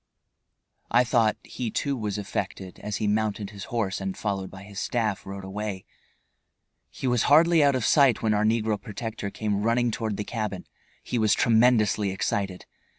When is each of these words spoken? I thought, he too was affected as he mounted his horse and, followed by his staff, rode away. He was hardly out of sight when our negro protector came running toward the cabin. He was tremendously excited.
I 0.89 1.03
thought, 1.03 1.37
he 1.43 1.69
too 1.69 1.95
was 1.95 2.17
affected 2.17 2.79
as 2.79 2.95
he 2.95 3.05
mounted 3.05 3.51
his 3.51 3.65
horse 3.65 4.01
and, 4.01 4.17
followed 4.17 4.49
by 4.49 4.63
his 4.63 4.79
staff, 4.79 5.27
rode 5.27 5.43
away. 5.43 5.85
He 6.89 7.05
was 7.05 7.21
hardly 7.29 7.63
out 7.63 7.75
of 7.75 7.85
sight 7.85 8.23
when 8.23 8.33
our 8.33 8.43
negro 8.43 8.81
protector 8.81 9.29
came 9.29 9.61
running 9.61 9.91
toward 9.91 10.17
the 10.17 10.23
cabin. 10.23 10.65
He 11.03 11.19
was 11.19 11.35
tremendously 11.35 12.09
excited. 12.09 12.65